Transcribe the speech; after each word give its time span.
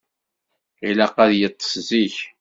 Ilaq 0.89 1.15
ad 1.23 1.31
yeṭṭes 1.39 1.73
zik. 1.87 2.15